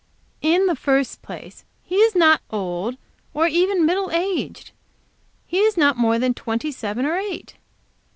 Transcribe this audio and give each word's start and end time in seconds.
"In 0.41 0.65
the 0.65 0.75
first 0.75 1.21
place 1.21 1.63
he 1.83 1.93
is 1.97 2.15
not 2.15 2.41
old, 2.49 2.97
or 3.35 3.45
even 3.45 3.85
middle 3.85 4.09
aged. 4.09 4.71
He 5.45 5.59
is 5.59 5.77
not 5.77 5.95
more 5.95 6.17
than 6.17 6.33
twenty 6.33 6.71
seven 6.71 7.05
or 7.05 7.17
eight. 7.19 7.53